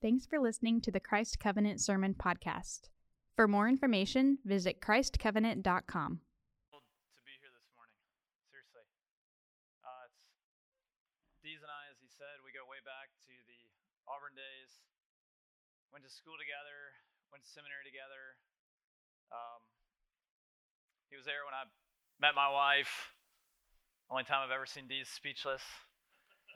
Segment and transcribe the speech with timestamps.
[0.00, 2.88] Thanks for listening to the Christ Covenant Sermon Podcast.
[3.36, 5.60] For more information, visit ChristCovenant.com.
[5.60, 8.00] to be here this morning.
[8.48, 8.80] Seriously.
[9.84, 10.24] Uh, it's
[11.44, 13.60] Deez and I, as he said, we go way back to the
[14.08, 14.80] Auburn days.
[15.92, 16.96] Went to school together,
[17.28, 18.40] went to seminary together.
[19.28, 19.60] Um,
[21.12, 21.68] he was there when I
[22.16, 23.12] met my wife.
[24.08, 25.60] Only time I've ever seen Deez speechless.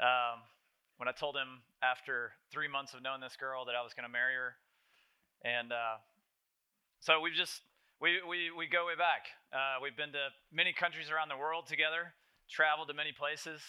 [0.01, 0.49] Um,
[0.97, 4.07] when I told him after three months of knowing this girl that I was going
[4.07, 4.55] to marry her.
[5.43, 5.99] And uh,
[7.01, 7.63] so we've just,
[8.01, 9.27] we, we, we go way back.
[9.53, 12.15] Uh, we've been to many countries around the world together,
[12.47, 13.61] traveled to many places.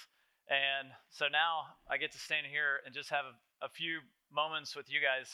[0.45, 4.77] And so now I get to stand here and just have a, a few moments
[4.77, 5.27] with you guys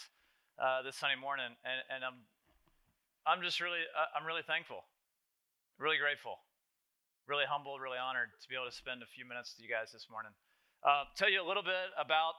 [0.55, 1.51] uh, this Sunday morning.
[1.67, 2.23] And, and I'm,
[3.27, 4.87] I'm just really, uh, I'm really thankful,
[5.75, 6.39] really grateful,
[7.27, 9.91] really humbled, really honored to be able to spend a few minutes with you guys
[9.91, 10.31] this morning.
[10.81, 12.33] Uh, tell you a little bit about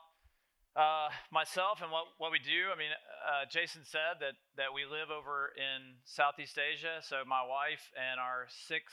[0.75, 2.75] uh, myself and what, what we do.
[2.75, 2.91] I mean,
[3.23, 6.99] uh, Jason said that, that we live over in Southeast Asia.
[7.07, 8.91] So my wife and our six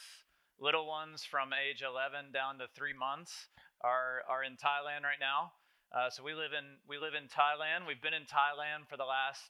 [0.62, 3.50] little ones from age 11 down to three months
[3.82, 5.58] are, are in Thailand right now.
[5.90, 7.90] Uh, so we live in we live in Thailand.
[7.90, 9.42] We've been in Thailand for the last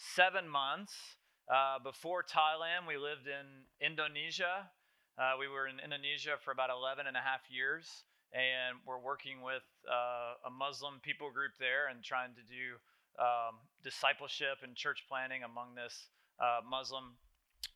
[0.00, 0.96] seven months.
[1.44, 4.72] Uh, before Thailand, we lived in Indonesia.
[5.20, 9.44] Uh, we were in Indonesia for about 11 and a half years and we're working
[9.44, 12.80] with uh, a Muslim people group there and trying to do
[13.20, 16.08] um, discipleship and church planting among this
[16.40, 17.16] uh, Muslim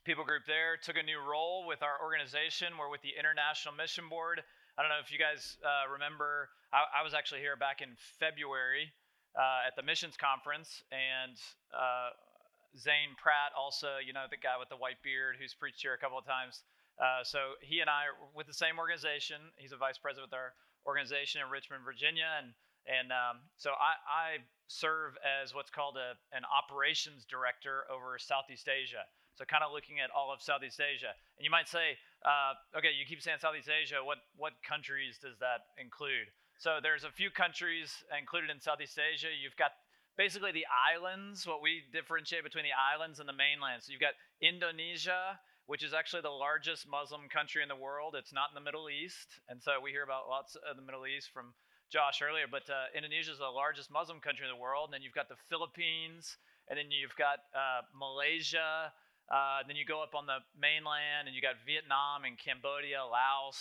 [0.04, 0.80] people group there.
[0.80, 2.72] Took a new role with our organization.
[2.80, 4.40] We're with the International Mission Board.
[4.76, 7.96] I don't know if you guys uh, remember, I, I, was actually here back in
[8.20, 8.92] February
[9.32, 11.32] uh, at the missions conference, and
[11.72, 12.12] uh,
[12.76, 16.00] Zane Pratt, also, you know, the guy with the white beard who's preached here a
[16.00, 16.60] couple of times.
[16.96, 19.36] Uh, so he and I with the same organization.
[19.56, 23.98] He's a vice president with our organization in Richmond, Virginia, and and um, so I,
[24.06, 24.28] I,
[24.68, 29.02] serve as what's called a, an operations director over Southeast Asia.
[29.34, 31.14] So kind of looking at all of Southeast Asia.
[31.38, 34.02] And you might say, uh, okay, you keep saying Southeast Asia.
[34.02, 36.30] What what countries does that include?
[36.58, 39.28] So there's a few countries included in Southeast Asia.
[39.28, 39.76] You've got
[40.16, 43.84] basically the islands, what we differentiate between the islands and the mainland.
[43.84, 48.14] So you've got Indonesia, which is actually the largest Muslim country in the world.
[48.14, 49.42] It's not in the Middle East.
[49.48, 51.54] And so we hear about lots of the Middle East from
[51.90, 54.90] Josh earlier, but uh, Indonesia is the largest Muslim country in the world.
[54.90, 56.38] And then you've got the Philippines,
[56.70, 58.94] and then you've got uh, Malaysia.
[59.26, 63.58] Uh, then you go up on the mainland, and you got Vietnam and Cambodia, Laos,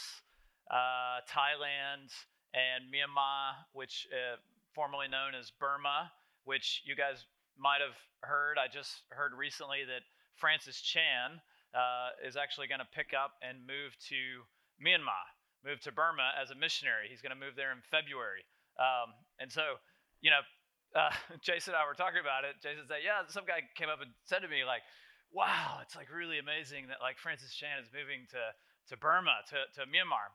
[0.70, 2.14] uh, Thailand,
[2.54, 4.38] and Myanmar, which uh,
[4.74, 6.12] formerly known as Burma,
[6.46, 7.26] which you guys
[7.58, 8.58] might have heard.
[8.58, 10.02] I just heard recently that
[10.36, 11.42] Francis Chan,
[11.76, 14.48] uh, is actually going to pick up and move to
[14.80, 15.28] Myanmar,
[15.68, 17.12] move to Burma as a missionary.
[17.12, 18.48] He's going to move there in February.
[18.80, 19.12] Um,
[19.44, 19.84] and so,
[20.24, 20.40] you know,
[20.96, 21.12] uh,
[21.46, 22.64] Jason and I were talking about it.
[22.64, 24.88] Jason said, "Yeah, some guy came up and said to me like,
[25.36, 28.56] wow, it's like really amazing that like Francis Chan is moving to
[28.90, 30.32] to Burma to to Myanmar."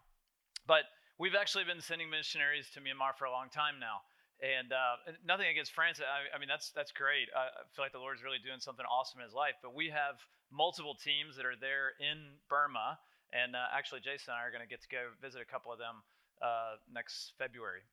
[0.68, 0.84] But
[1.16, 4.04] we've actually been sending missionaries to Myanmar for a long time now.
[4.40, 6.04] And uh, nothing against Francis.
[6.08, 7.28] I, I, mean, that's that's great.
[7.36, 9.52] I, I feel like the Lord's really doing something awesome in his life.
[9.60, 10.16] But we have
[10.52, 12.98] multiple teams that are there in Burma.
[13.32, 15.72] And uh, actually, Jason and I are going to get to go visit a couple
[15.72, 16.02] of them
[16.42, 17.86] uh, next February.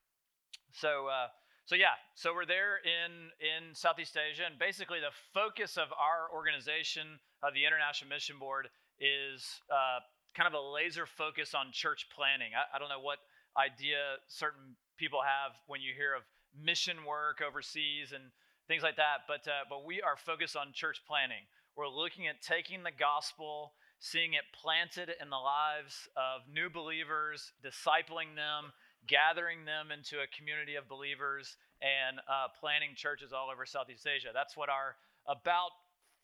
[0.74, 1.28] So, uh,
[1.66, 6.32] so yeah, so we're there in in Southeast Asia, and basically the focus of our
[6.34, 8.70] organization, of the International Mission Board,
[9.00, 10.00] is uh,
[10.34, 12.56] kind of a laser focus on church planting.
[12.56, 13.20] I, I don't know what
[13.58, 16.24] idea certain people have when you hear of
[16.56, 18.32] mission work overseas and
[18.68, 21.46] things like that, but uh, but we are focused on church planting.
[21.78, 27.54] We're looking at taking the gospel, seeing it planted in the lives of new believers,
[27.62, 28.74] discipling them,
[29.06, 31.56] gathering them into a community of believers,
[31.86, 34.30] and uh, planting churches all over Southeast Asia.
[34.34, 34.98] That's what our
[35.30, 35.70] about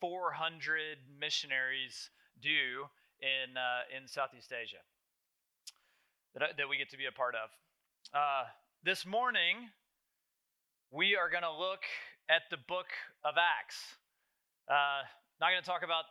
[0.00, 2.10] 400 missionaries
[2.42, 2.90] do
[3.22, 4.82] in, uh, in Southeast Asia
[6.34, 7.48] that, that we get to be a part of.
[8.10, 8.50] Uh,
[8.82, 9.70] this morning,
[10.90, 11.86] we are going to look
[12.28, 12.90] at the book
[13.24, 13.78] of Acts.
[14.66, 15.06] Uh,
[15.40, 16.04] not going to talk about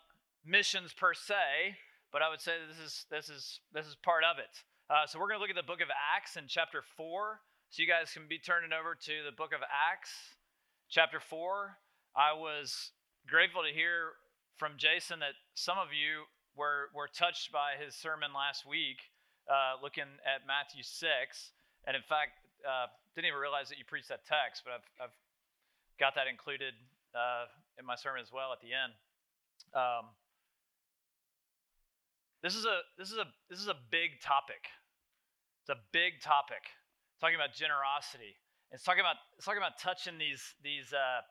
[0.46, 1.76] missions per se,
[2.12, 4.52] but I would say this is this is this is part of it.
[4.90, 7.40] Uh, so we're going to look at the book of Acts in chapter four.
[7.72, 10.14] So you guys can be turning over to the book of Acts,
[10.90, 11.80] chapter four.
[12.14, 12.92] I was
[13.26, 14.14] grateful to hear
[14.62, 19.02] from Jason that some of you were were touched by his sermon last week,
[19.50, 21.50] uh, looking at Matthew six,
[21.88, 25.18] and in fact, uh, didn't even realize that you preached that text, but I've I've
[25.98, 26.78] got that included
[27.18, 27.50] uh,
[27.80, 28.94] in my sermon as well at the end.
[29.74, 30.14] Um,
[32.44, 34.70] this is a this is a this is a big topic.
[35.62, 36.62] It's a big topic.
[37.22, 38.36] Talking about generosity,
[38.72, 41.22] It's talking about it's talking about touching these these uh,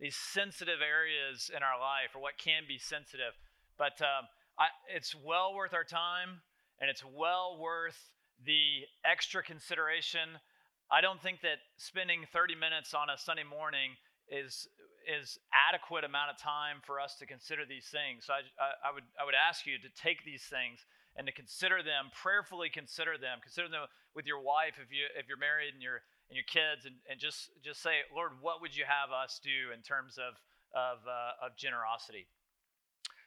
[0.00, 3.32] these sensitive areas in our life, or what can be sensitive.
[3.78, 4.26] But um,
[4.58, 6.42] I, it's well worth our time,
[6.80, 8.10] and it's well worth
[8.44, 10.42] the extra consideration.
[10.90, 13.96] I don't think that spending 30 minutes on a Sunday morning
[14.28, 14.68] is
[15.06, 18.26] is adequate amount of time for us to consider these things.
[18.26, 20.84] So I, I, I would I would ask you to take these things
[21.16, 23.84] and to consider them, prayerfully consider them, consider them
[24.14, 26.02] with your wife if you if you're married and you're
[26.32, 29.72] and your kids, and, and just just say, Lord, what would you have us do
[29.74, 30.40] in terms of
[30.72, 32.26] of uh, of generosity?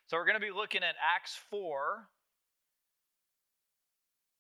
[0.08, 2.10] So we're going to be looking at Acts four.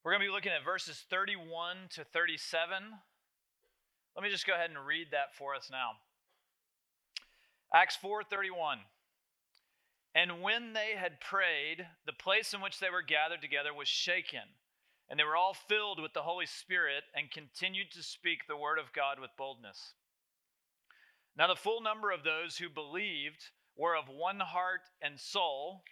[0.04, 2.78] We're going to be looking at verses 31 to 37.
[4.16, 5.98] Let me just go ahead and read that for us now.
[7.76, 8.86] Acts 4:31
[10.14, 14.44] And when they had prayed the place in which they were gathered together was shaken
[15.10, 18.80] and they were all filled with the Holy Spirit and continued to speak the word
[18.80, 19.94] of God with boldness.
[21.36, 25.84] Now, the full number of those who believed were of one heart and soul,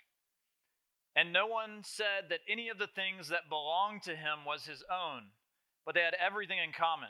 [1.17, 4.85] and no one said that any of the things that belonged to him was his
[4.89, 5.31] own,
[5.85, 7.09] but they had everything in common.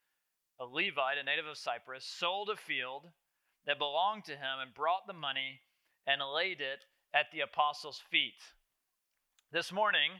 [0.61, 3.09] a Levite, a native of Cyprus, sold a field
[3.65, 5.61] that belonged to him and brought the money
[6.05, 8.39] and laid it at the apostles' feet.
[9.51, 10.11] This morning,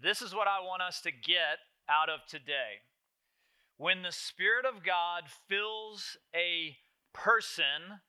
[0.00, 1.58] this is what I want us to get
[1.88, 2.84] out of today.
[3.78, 6.76] When the Spirit of God fills a
[7.14, 8.00] person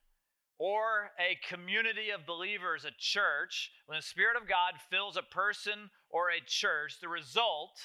[0.59, 5.89] or a community of believers, a church, when the Spirit of God fills a person
[6.09, 7.79] or a church, the result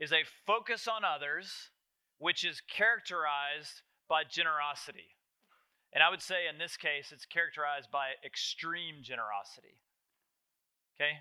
[0.00, 1.70] is a focus on others,
[2.22, 5.18] which is characterized by generosity.
[5.92, 9.82] And I would say in this case, it's characterized by extreme generosity.
[10.94, 11.18] Okay?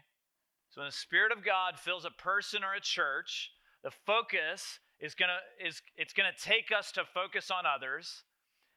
[0.69, 3.49] So when the Spirit of God fills a person or a church,
[3.83, 8.21] the focus is gonna is it's gonna take us to focus on others.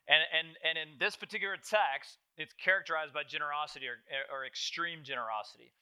[0.08, 4.00] And and and in this particular text, it's characterized by generosity or,
[4.32, 5.76] or extreme generosity.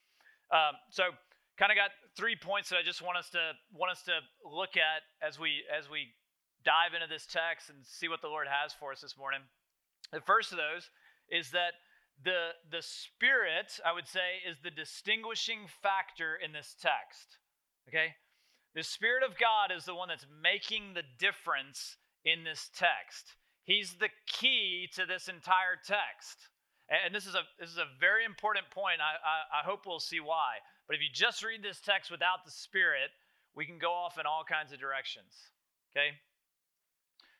[0.50, 1.14] Um, so
[1.56, 4.74] kind of got three points that I just want us to want us to look
[4.76, 6.10] at as we as we
[6.64, 9.40] dive into this text and see what the Lord has for us this morning.
[10.12, 10.90] The first of those
[11.30, 11.74] is that
[12.24, 17.38] the, the Spirit, I would say, is the distinguishing factor in this text.
[17.88, 18.14] Okay?
[18.74, 23.36] The Spirit of God is the one that's making the difference in this text.
[23.64, 26.48] He's the key to this entire text.
[26.88, 29.00] And this is a this is a very important point.
[29.00, 30.60] I, I, I hope we'll see why.
[30.86, 33.08] But if you just read this text without the Spirit,
[33.54, 35.32] we can go off in all kinds of directions.
[35.92, 36.18] Okay?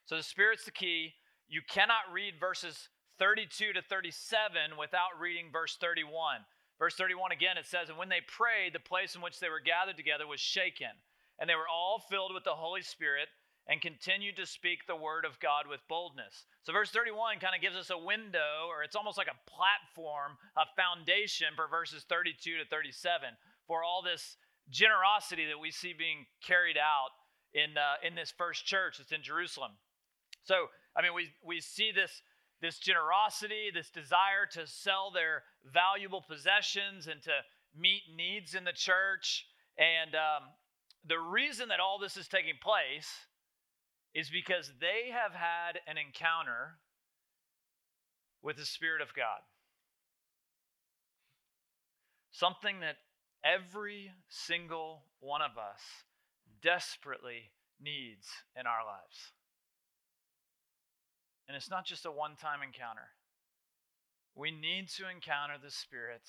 [0.06, 1.14] So the Spirit's the key.
[1.49, 2.88] You cannot read verses
[3.19, 6.44] 32 to 37 without reading verse 31.
[6.78, 9.60] Verse 31 again, it says, And when they prayed, the place in which they were
[9.60, 10.90] gathered together was shaken,
[11.38, 13.28] and they were all filled with the Holy Spirit
[13.69, 16.46] and continued to speak the word of God with boldness.
[16.64, 20.34] So, verse 31 kind of gives us a window, or it's almost like a platform,
[20.56, 23.31] a foundation for verses 32 to 37
[23.69, 24.36] for all this
[24.70, 27.15] generosity that we see being carried out
[27.55, 29.72] in, uh, in this first church that's in Jerusalem.
[30.44, 32.22] So, I mean, we, we see this
[32.63, 37.32] this generosity, this desire to sell their valuable possessions and to
[37.77, 39.46] meet needs in the church.
[39.77, 40.49] And um,
[41.05, 43.08] the reason that all this is taking place
[44.15, 46.79] is because they have had an encounter
[48.43, 49.41] with the Spirit of God.
[52.31, 52.96] Something that
[53.44, 55.81] every single one of us
[56.63, 59.32] desperately needs in our lives.
[61.49, 63.08] And it's not just a one time encounter.
[64.34, 66.22] We need to encounter the Spirit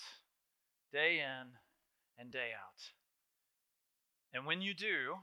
[0.91, 1.48] day in
[2.17, 2.82] and day out.
[4.34, 5.15] And when you do,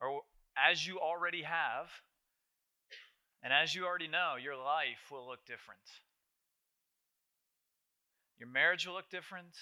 [0.00, 0.22] or
[0.56, 1.88] as you already have,
[3.42, 5.80] and as you already know, your life will look different.
[8.38, 9.56] Your marriage will look different.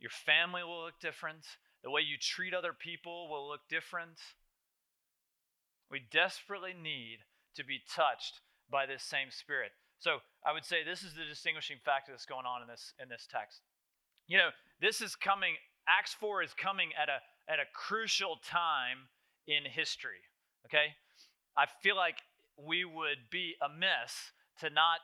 [0.00, 1.44] Your family will look different.
[1.82, 4.18] The way you treat other people will look different.
[5.90, 7.18] We desperately need
[7.56, 9.72] to be touched by this same spirit.
[9.98, 13.08] So I would say this is the distinguishing factor that's going on in this in
[13.08, 13.60] this text.
[14.26, 15.54] You know, this is coming.
[15.88, 17.18] Acts four is coming at a
[17.50, 19.08] at a crucial time
[19.46, 20.20] in history.
[20.66, 20.94] Okay,
[21.56, 22.18] I feel like
[22.56, 25.00] we would be amiss to not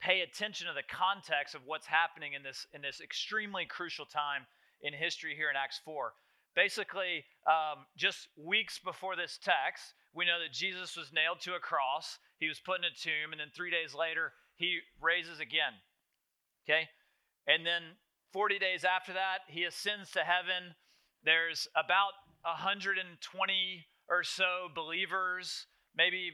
[0.00, 4.46] pay attention to the context of what's happening in this in this extremely crucial time
[4.82, 6.12] in history here in Acts 4.
[6.54, 11.60] Basically, um, just weeks before this text, we know that Jesus was nailed to a
[11.60, 12.18] cross.
[12.38, 15.72] He was put in a tomb, and then three days later, he raises again.
[16.64, 16.88] Okay?
[17.46, 17.96] And then
[18.32, 20.74] 40 days after that, he ascends to heaven.
[21.24, 25.66] There's about 120 or so believers,
[25.96, 26.32] maybe,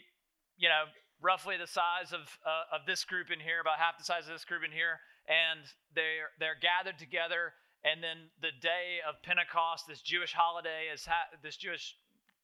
[0.57, 4.05] you know, roughly the size of, uh, of this group in here, about half the
[4.05, 4.99] size of this group in here.
[5.29, 5.61] And
[5.95, 7.53] they're, they're gathered together.
[7.89, 11.97] And then the day of Pentecost, this Jewish holiday, is ha- this Jewish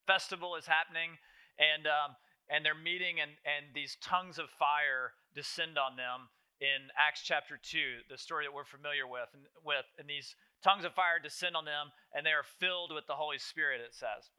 [0.06, 1.20] festival is happening.
[1.60, 2.16] And, um,
[2.48, 7.60] and they're meeting, and, and these tongues of fire descend on them in Acts chapter
[7.60, 9.28] 2, the story that we're familiar with.
[9.34, 13.04] And, with, and these tongues of fire descend on them, and they are filled with
[13.06, 14.32] the Holy Spirit, it says.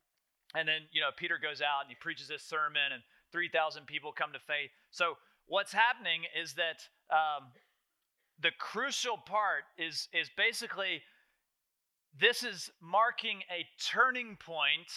[0.57, 4.09] And then, you know, Peter goes out and he preaches this sermon, and 3,000 people
[4.09, 4.71] come to faith.
[4.89, 6.81] So, what's happening is that
[7.13, 7.53] um,
[8.41, 11.01] the crucial part is, is basically
[12.19, 14.91] this is marking a turning point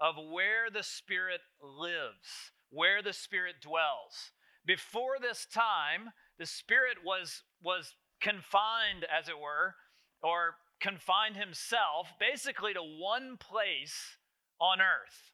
[0.00, 4.32] of where the Spirit lives, where the Spirit dwells.
[4.66, 9.74] Before this time, the Spirit was, was confined, as it were,
[10.22, 14.16] or confined himself basically to one place
[14.60, 15.32] on earth.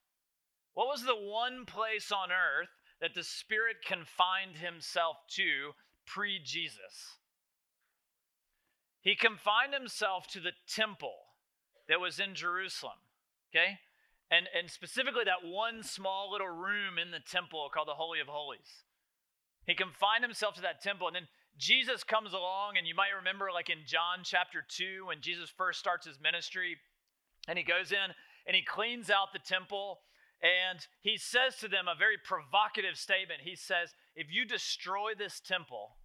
[0.75, 2.69] What was the one place on earth
[3.00, 5.73] that the Spirit confined himself to
[6.07, 7.19] pre Jesus?
[9.02, 11.14] He confined himself to the temple
[11.88, 13.00] that was in Jerusalem,
[13.50, 13.78] okay?
[14.30, 18.28] And, and specifically that one small little room in the temple called the Holy of
[18.28, 18.85] Holies.
[19.66, 21.09] He confined himself to that temple.
[21.09, 21.28] And then
[21.59, 25.80] Jesus comes along, and you might remember, like in John chapter 2, when Jesus first
[25.80, 26.76] starts his ministry,
[27.49, 28.14] and he goes in
[28.47, 30.00] and he cleans out the temple
[30.42, 33.42] and he says to them a very provocative statement.
[33.45, 35.97] He says, If you destroy this temple,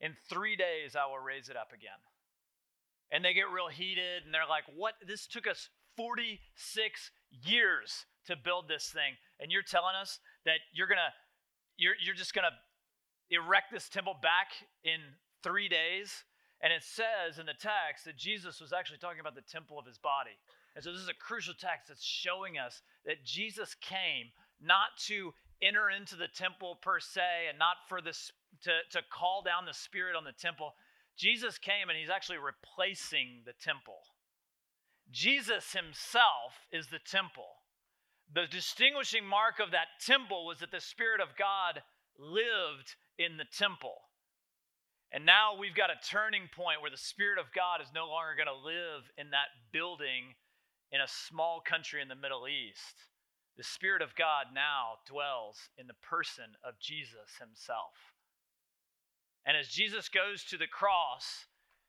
[0.00, 1.98] in three days I will raise it up again.
[3.12, 4.94] And they get real heated and they're like, What?
[5.06, 7.10] This took us 46
[7.44, 9.14] years to build this thing.
[9.40, 11.12] And you're telling us that you're going to,
[11.76, 14.48] you're, you're just going to erect this temple back
[14.84, 15.00] in
[15.42, 16.24] three days?
[16.62, 19.86] And it says in the text that Jesus was actually talking about the temple of
[19.86, 20.38] his body.
[20.74, 25.34] And so this is a crucial text that's showing us that Jesus came not to
[25.60, 28.30] enter into the temple per se and not for this
[28.62, 30.74] to, to call down the spirit on the temple.
[31.16, 34.00] Jesus came and he's actually replacing the temple.
[35.10, 37.60] Jesus himself is the temple.
[38.32, 41.82] The distinguishing mark of that temple was that the Spirit of God
[42.18, 43.96] lived in the temple.
[45.12, 48.32] And now we've got a turning point where the Spirit of God is no longer
[48.34, 50.32] going to live in that building
[50.92, 53.08] in a small country in the Middle East,
[53.56, 58.11] the Spirit of God now dwells in the person of Jesus himself.
[59.46, 61.46] And as Jesus goes to the cross,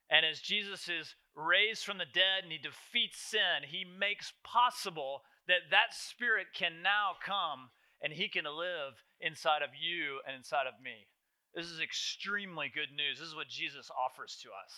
[0.10, 5.22] and as Jesus is raised from the dead and he defeats sin, he makes possible
[5.48, 7.70] that that Spirit can now come
[8.02, 11.08] and he can live inside of you and inside of me.
[11.56, 13.20] This is extremely good news.
[13.20, 14.74] This is what Jesus offers to us.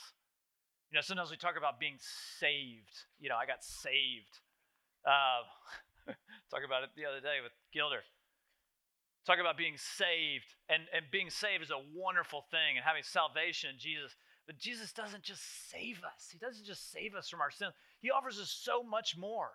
[0.92, 1.98] You know, sometimes we talk about being
[2.40, 3.08] saved.
[3.20, 4.40] You know, I got saved.
[5.08, 5.44] Uh,
[6.52, 8.04] talk about it the other day with Gilder.
[9.26, 13.72] Talk about being saved, and, and being saved is a wonderful thing, and having salvation
[13.72, 14.16] in Jesus.
[14.46, 15.42] But Jesus doesn't just
[15.72, 19.18] save us, He doesn't just save us from our sins, He offers us so much
[19.18, 19.50] more.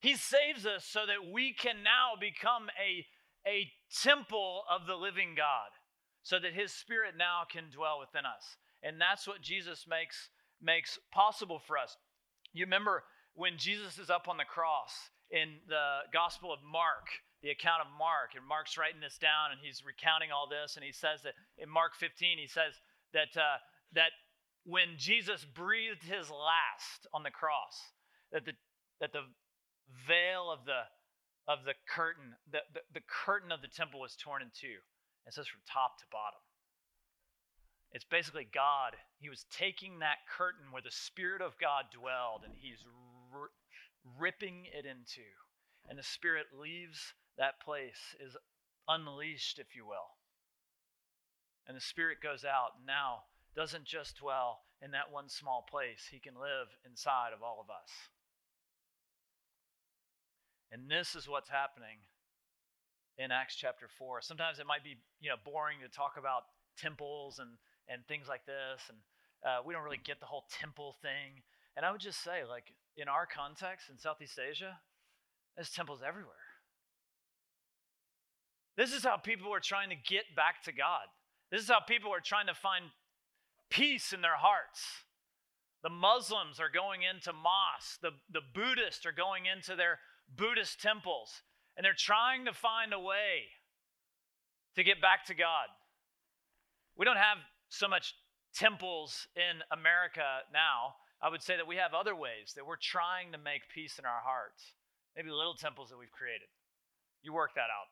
[0.00, 3.06] He saves us so that we can now become a,
[3.48, 3.70] a
[4.02, 5.70] temple of the living God,
[6.22, 8.56] so that His Spirit now can dwell within us.
[8.82, 10.28] And that's what Jesus makes,
[10.62, 11.96] makes possible for us.
[12.52, 13.02] You remember
[13.34, 14.92] when Jesus is up on the cross
[15.30, 17.08] in the Gospel of Mark,
[17.42, 20.84] the account of Mark, and Mark's writing this down and he's recounting all this, and
[20.84, 22.74] he says that in Mark 15, he says
[23.14, 23.62] that, uh,
[23.94, 24.10] that
[24.64, 27.94] when Jesus breathed his last on the cross,
[28.32, 28.52] that the,
[29.00, 29.22] that the
[30.06, 30.82] veil of the,
[31.46, 34.82] of the curtain, the, the, the curtain of the temple was torn in two.
[35.26, 36.42] It says from top to bottom.
[37.92, 38.96] It's basically God.
[39.18, 42.84] He was taking that curtain where the Spirit of God dwelled and he's
[44.18, 45.24] ripping it into.
[45.88, 48.36] And the Spirit leaves that place, is
[48.88, 50.16] unleashed, if you will.
[51.66, 56.08] And the Spirit goes out and now doesn't just dwell in that one small place,
[56.10, 57.90] He can live inside of all of us.
[60.70, 61.98] And this is what's happening
[63.16, 64.20] in Acts chapter 4.
[64.22, 66.44] Sometimes it might be, you know, boring to talk about
[66.78, 67.50] temples and
[67.88, 68.82] and things like this.
[68.88, 68.98] And
[69.44, 71.42] uh, we don't really get the whole temple thing.
[71.76, 74.78] And I would just say, like, in our context in Southeast Asia,
[75.56, 76.47] there's temples everywhere.
[78.78, 81.02] This is how people are trying to get back to God.
[81.50, 82.84] This is how people are trying to find
[83.70, 84.86] peace in their hearts.
[85.82, 89.98] The Muslims are going into mosques, the, the Buddhists are going into their
[90.30, 91.42] Buddhist temples,
[91.76, 93.50] and they're trying to find a way
[94.76, 95.66] to get back to God.
[96.96, 98.14] We don't have so much
[98.54, 100.94] temples in America now.
[101.20, 104.04] I would say that we have other ways that we're trying to make peace in
[104.04, 104.62] our hearts.
[105.16, 106.46] Maybe little temples that we've created.
[107.22, 107.90] You work that out.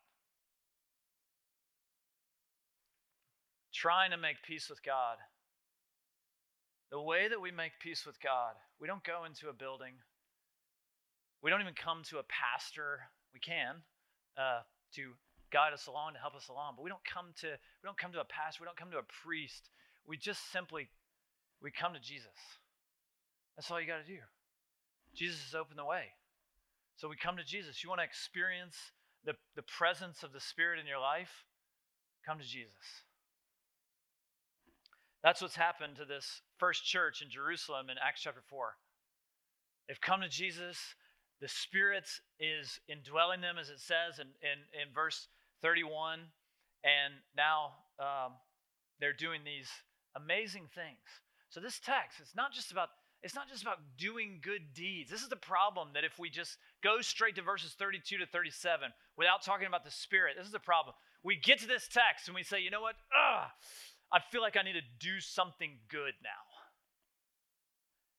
[3.77, 5.19] Trying to make peace with God.
[6.91, 9.93] The way that we make peace with God, we don't go into a building.
[11.43, 13.01] We don't even come to a pastor.
[13.35, 13.85] We can
[14.39, 14.65] uh,
[14.95, 15.13] to
[15.53, 18.13] guide us along, to help us along, but we don't come to we don't come
[18.13, 18.63] to a pastor.
[18.63, 19.69] We don't come to a priest.
[20.09, 20.89] We just simply
[21.61, 22.39] we come to Jesus.
[23.57, 24.21] That's all you got to do.
[25.15, 26.17] Jesus has opened the way.
[26.97, 27.85] So we come to Jesus.
[27.85, 28.77] You want to experience
[29.25, 31.45] the, the presence of the Spirit in your life?
[32.25, 33.05] Come to Jesus.
[35.27, 38.69] That's what's happened to this first church in Jerusalem in Acts chapter 4.
[39.89, 40.79] They've come to Jesus.
[41.41, 42.07] The Spirit
[42.39, 45.27] is indwelling them, as it says in, in, in verse
[45.63, 46.21] 31.
[46.85, 48.35] And now um,
[49.01, 49.69] they're doing these
[50.15, 51.03] amazing things.
[51.49, 52.91] So this text, it's not just about
[53.25, 55.11] it's not just about doing good deeds.
[55.11, 58.91] This is the problem that if we just go straight to verses 32 to 37
[59.17, 60.95] without talking about the Spirit, this is the problem.
[61.25, 62.95] We get to this text and we say, you know what?
[63.11, 63.49] Ugh,
[64.13, 66.47] I feel like I need to do something good now.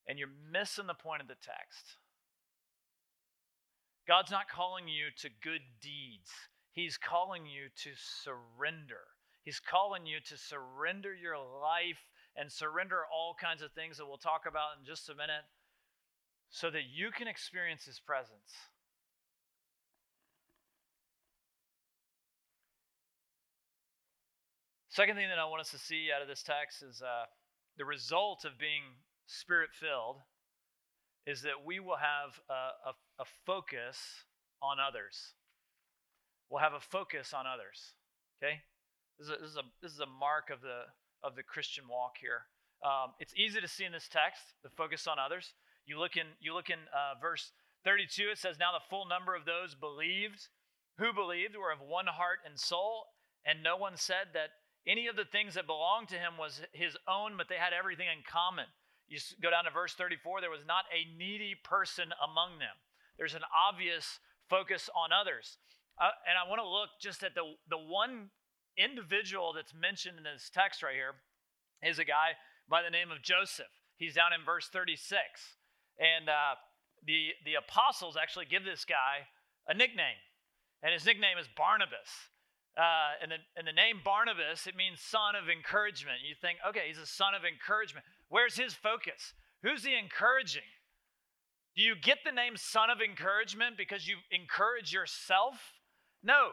[0.07, 1.97] And you're missing the point of the text.
[4.07, 6.31] God's not calling you to good deeds,
[6.71, 7.89] He's calling you to
[8.23, 9.01] surrender.
[9.43, 12.03] He's calling you to surrender your life
[12.35, 15.47] and surrender all kinds of things that we'll talk about in just a minute
[16.49, 18.51] so that you can experience His presence.
[24.97, 27.29] Second thing that I want us to see out of this text is uh,
[27.77, 28.81] the result of being
[29.27, 30.17] spirit filled
[31.27, 34.25] is that we will have a, a, a, focus
[34.59, 35.35] on others.
[36.49, 37.93] We'll have a focus on others.
[38.41, 38.57] Okay?
[39.19, 40.89] This is a, this is a, this is a mark of the,
[41.21, 42.49] of the Christian walk here.
[42.81, 45.53] Um, it's easy to see in this text the focus on others.
[45.85, 47.51] You look in, you look in uh, verse
[47.85, 50.49] 32, it says, Now the full number of those believed,
[50.97, 53.13] who believed, were of one heart and soul,
[53.45, 54.57] and no one said that
[54.87, 58.07] any of the things that belonged to him was his own, but they had everything
[58.07, 58.65] in common.
[59.07, 62.75] You go down to verse 34, there was not a needy person among them.
[63.17, 64.19] There's an obvious
[64.49, 65.57] focus on others.
[65.99, 68.29] Uh, and I want to look just at the, the one
[68.77, 71.15] individual that's mentioned in this text right here
[71.83, 72.37] is a guy
[72.69, 73.71] by the name of Joseph.
[73.97, 75.19] He's down in verse 36.
[75.99, 76.55] And uh,
[77.05, 79.25] the, the apostles actually give this guy
[79.67, 80.21] a nickname.
[80.83, 82.29] And his nickname is Barnabas.
[82.77, 86.19] Uh, and, the, and the name Barnabas, it means son of encouragement.
[86.21, 88.05] You think, okay, he's a son of encouragement.
[88.29, 89.33] Where's his focus?
[89.63, 90.69] Who's he encouraging?
[91.75, 95.55] Do you get the name son of encouragement because you encourage yourself?
[96.23, 96.51] No.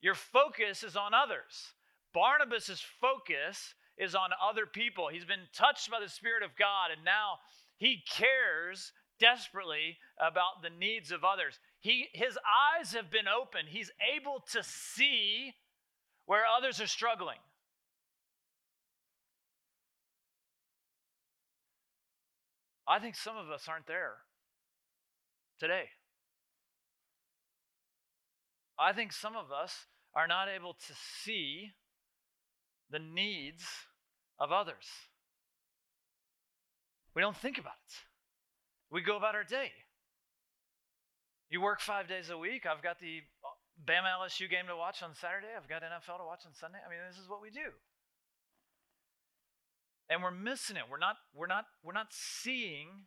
[0.00, 1.74] Your focus is on others.
[2.14, 5.08] Barnabas's focus is on other people.
[5.08, 7.38] He's been touched by the Spirit of God, and now
[7.78, 11.58] he cares desperately about the needs of others.
[11.82, 13.68] He, his eyes have been opened.
[13.68, 15.52] He's able to see
[16.26, 17.38] where others are struggling.
[22.86, 24.14] I think some of us aren't there
[25.58, 25.86] today.
[28.78, 30.92] I think some of us are not able to
[31.24, 31.72] see
[32.90, 33.64] the needs
[34.38, 34.86] of others.
[37.14, 37.94] We don't think about it.
[38.88, 39.72] We go about our day.
[41.52, 42.64] You work five days a week.
[42.64, 43.20] I've got the
[43.76, 45.52] Bama LSU game to watch on Saturday.
[45.52, 46.80] I've got NFL to watch on Sunday.
[46.80, 47.76] I mean, this is what we do.
[50.08, 50.88] And we're missing it.
[50.88, 53.04] We're not, we're not, we're not seeing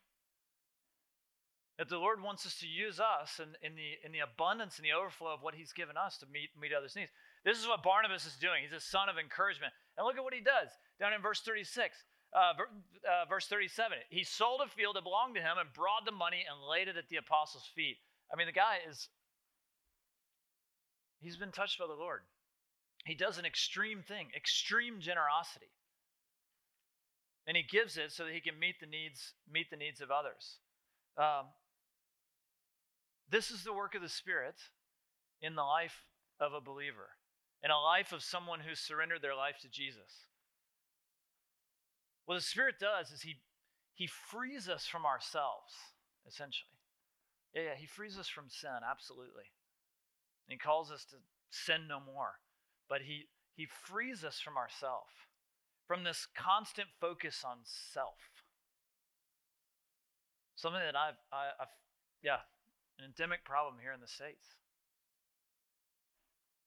[1.80, 4.86] that the Lord wants us to use us in, in, the, in the abundance and
[4.86, 7.10] the overflow of what He's given us to meet, meet others' needs.
[7.44, 8.62] This is what Barnabas is doing.
[8.62, 9.74] He's a son of encouragement.
[9.98, 11.98] And look at what he does down in verse 36.
[12.30, 12.54] Uh,
[13.08, 16.44] uh, verse 37 he sold a field that belonged to him and brought the money
[16.44, 17.96] and laid it at the apostles' feet.
[18.32, 19.10] I mean, the guy is,
[21.20, 22.22] he's been touched by the Lord.
[23.06, 25.70] He does an extreme thing, extreme generosity.
[27.48, 30.10] And he gives it so that he can meet the needs, meet the needs of
[30.10, 30.58] others.
[31.18, 31.46] Um,
[33.30, 34.56] this is the work of the Spirit
[35.42, 36.04] in the life
[36.40, 37.10] of a believer,
[37.64, 40.26] in a life of someone who's surrendered their life to Jesus.
[42.26, 43.36] What the Spirit does is he,
[43.94, 45.74] he frees us from ourselves,
[46.28, 46.75] essentially.
[47.56, 49.48] Yeah, yeah, he frees us from sin, absolutely.
[50.48, 51.15] And he calls us to,
[51.50, 52.36] sin no more.
[52.89, 55.08] But he, he frees us from ourself,
[55.88, 58.20] from this constant focus on self.
[60.56, 61.70] Something that I've, I, have
[62.22, 62.44] yeah,
[63.00, 64.46] an endemic problem here in the States.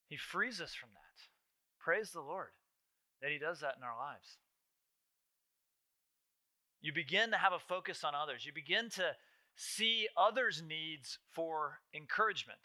[0.08, 1.20] He frees us from that.
[1.78, 2.50] Praise the Lord
[3.20, 4.38] that He does that in our lives.
[6.80, 8.46] You begin to have a focus on others.
[8.46, 9.16] You begin to
[9.58, 12.60] see others' needs for encouragement.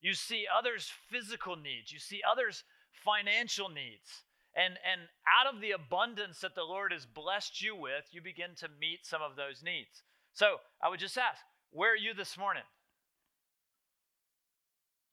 [0.00, 1.92] You see others' physical needs.
[1.92, 2.64] You see others'
[3.04, 4.24] financial needs.
[4.56, 8.50] And, and out of the abundance that the Lord has blessed you with, you begin
[8.58, 10.02] to meet some of those needs.
[10.32, 12.62] So I would just ask, where are you this morning?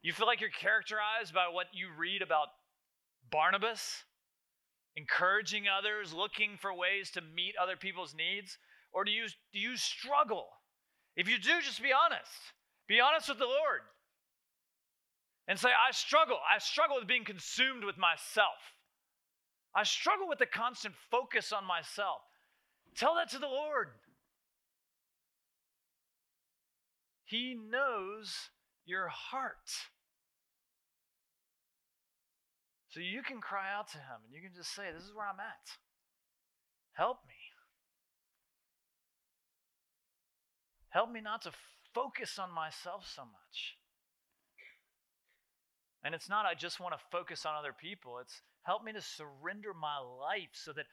[0.02, 2.48] You feel like you're characterized by what you read about
[3.32, 4.04] Barnabas?
[4.96, 8.58] encouraging others, looking for ways to meet other people's needs?
[8.92, 10.48] Or do you, do you struggle?
[11.16, 12.32] If you do, just be honest.
[12.88, 13.82] Be honest with the Lord.
[15.48, 16.38] And say, I struggle.
[16.50, 18.60] I struggle with being consumed with myself.
[19.76, 22.22] I struggle with the constant focus on myself.
[22.96, 23.88] Tell that to the Lord.
[27.26, 28.50] He knows
[28.86, 29.70] your heart.
[32.90, 35.26] So you can cry out to him and you can just say, This is where
[35.26, 35.78] I'm at.
[36.92, 37.41] Help me.
[40.92, 41.52] Help me not to
[41.94, 43.78] focus on myself so much.
[46.04, 48.20] And it's not, I just want to focus on other people.
[48.20, 50.86] It's help me to surrender my life so that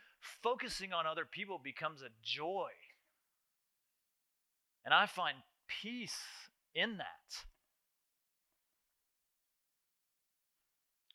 [0.42, 2.70] focusing on other people becomes a joy.
[4.84, 5.36] And I find
[5.82, 6.18] peace
[6.74, 7.44] in that.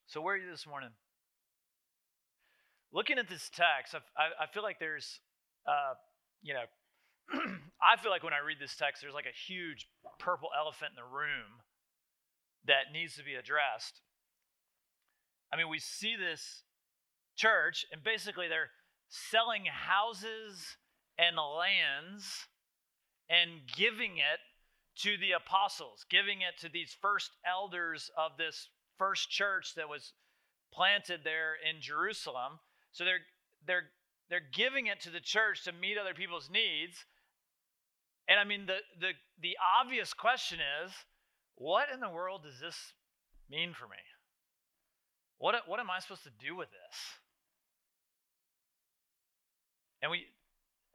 [0.08, 0.90] So, where are you this morning?
[2.92, 5.20] Looking at this text, I, I feel like there's,
[5.66, 5.96] uh,
[6.44, 6.66] you know,
[7.82, 9.88] I feel like when I read this text, there's like a huge
[10.20, 11.62] purple elephant in the room
[12.66, 14.02] that needs to be addressed.
[15.52, 16.64] I mean, we see this
[17.36, 18.72] church, and basically they're
[19.10, 20.78] selling houses
[21.18, 22.48] and lands
[23.30, 24.40] and giving it
[25.02, 30.14] to the apostles, giving it to these first elders of this first church that was
[30.74, 32.60] planted there in Jerusalem.
[32.92, 33.22] So they're
[33.66, 33.90] they're
[34.30, 37.06] they're giving it to the church to meet other people's needs.
[38.28, 40.92] And I mean the the the obvious question is,
[41.56, 42.78] what in the world does this
[43.50, 44.00] mean for me?
[45.38, 46.98] What what am I supposed to do with this?
[50.02, 50.28] And we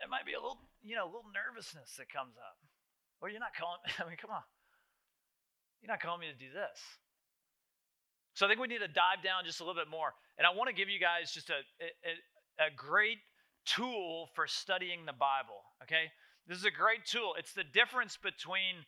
[0.00, 2.56] it might be a little, you know, a little nervousness that comes up.
[3.20, 4.44] Well, you're not calling I mean, come on.
[5.82, 6.80] You're not calling me to do this.
[8.34, 10.14] So I think we need to dive down just a little bit more.
[10.38, 13.18] And I want to give you guys just a, a, a great
[13.66, 16.06] tool for studying the Bible, okay?
[16.48, 17.34] This is a great tool.
[17.38, 18.86] It's the difference between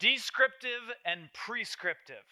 [0.00, 2.26] descriptive and prescriptive,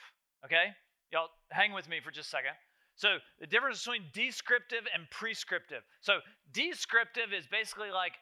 [0.45, 0.75] okay?
[1.13, 2.53] Y'all hang with me for just a second.
[2.97, 5.83] So, the difference between descriptive and prescriptive.
[6.01, 6.19] So,
[6.53, 8.15] descriptive is basically like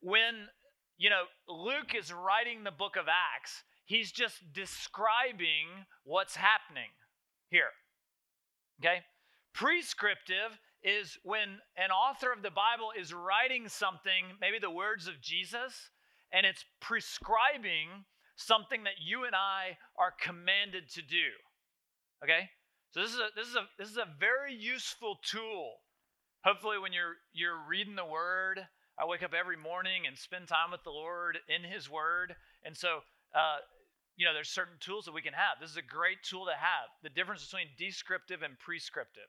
[0.00, 0.46] when,
[0.98, 5.66] you know, Luke is writing the book of Acts, he's just describing
[6.04, 6.90] what's happening
[7.50, 7.74] here.
[8.80, 9.00] Okay?
[9.52, 15.20] Prescriptive is when an author of the Bible is writing something, maybe the words of
[15.20, 15.90] Jesus,
[16.32, 18.04] and it's prescribing
[18.36, 21.32] something that you and I are commanded to do.
[22.22, 22.48] Okay?
[22.90, 25.74] So this is a this is a this is a very useful tool.
[26.44, 28.60] Hopefully when you're you're reading the word,
[28.98, 32.34] I wake up every morning and spend time with the Lord in his word.
[32.64, 33.00] And so
[33.34, 33.58] uh,
[34.16, 35.60] you know, there's certain tools that we can have.
[35.60, 36.88] This is a great tool to have.
[37.02, 39.28] The difference between descriptive and prescriptive.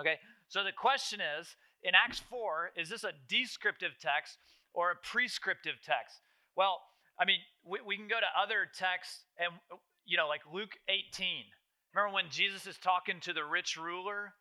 [0.00, 0.16] Okay,
[0.48, 4.38] so the question is in Acts 4, is this a descriptive text
[4.74, 6.20] or a prescriptive text?
[6.56, 6.80] Well,
[7.20, 9.52] I mean, we, we can go to other texts and,
[10.04, 11.44] you know, like Luke 18.
[11.94, 14.34] Remember when Jesus is talking to the rich ruler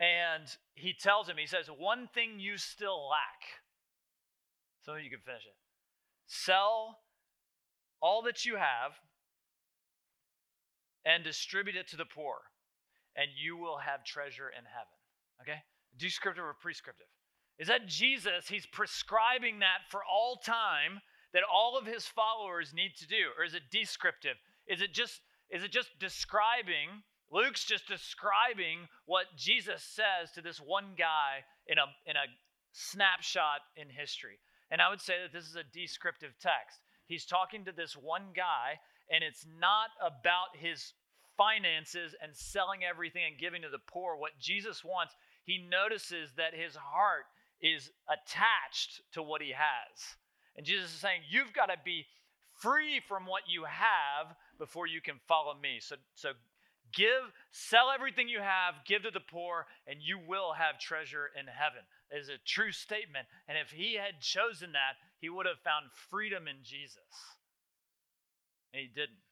[0.00, 3.62] and he tells him, he says, One thing you still lack.
[4.84, 5.54] So you can finish it.
[6.26, 6.98] Sell
[8.00, 8.92] all that you have
[11.04, 12.34] and distribute it to the poor,
[13.16, 15.01] and you will have treasure in heaven.
[15.42, 15.58] Okay?
[15.98, 17.06] Descriptive or prescriptive?
[17.58, 21.00] Is that Jesus, he's prescribing that for all time
[21.32, 23.30] that all of his followers need to do?
[23.38, 24.36] Or is it descriptive?
[24.66, 30.58] Is it just is it just describing Luke's just describing what Jesus says to this
[30.58, 32.28] one guy in a in a
[32.72, 34.38] snapshot in history.
[34.70, 36.80] And I would say that this is a descriptive text.
[37.06, 40.92] He's talking to this one guy, and it's not about his
[41.36, 44.16] finances and selling everything and giving to the poor.
[44.16, 47.24] What Jesus wants, he notices that his heart
[47.60, 50.16] is attached to what he has.
[50.56, 52.06] And Jesus is saying, You've got to be
[52.60, 55.78] free from what you have before you can follow me.
[55.80, 56.32] So, so
[56.92, 61.46] Give, sell everything you have, give to the poor, and you will have treasure in
[61.48, 61.80] heaven.
[62.10, 63.26] It is a true statement.
[63.48, 67.08] And if he had chosen that, he would have found freedom in Jesus.
[68.72, 69.24] And he didn't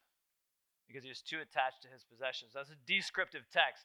[0.89, 2.53] because he was too attached to his possessions.
[2.55, 3.85] That's a descriptive text.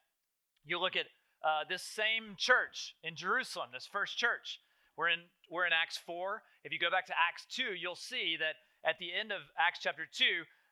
[0.65, 1.05] You look at
[1.45, 4.59] uh, this same church in Jerusalem, this first church.
[4.97, 5.19] We're in,
[5.51, 6.41] we're in Acts 4.
[6.63, 8.55] If you go back to Acts 2, you'll see that
[8.89, 10.25] at the end of Acts chapter 2,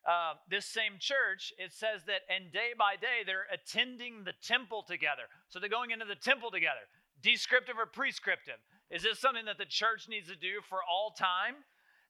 [0.04, 4.82] uh, this same church, it says that, and day by day, they're attending the temple
[4.82, 5.30] together.
[5.48, 6.90] So they're going into the temple together.
[7.22, 8.58] Descriptive or prescriptive?
[8.90, 11.64] Is this something that the church needs to do for all time?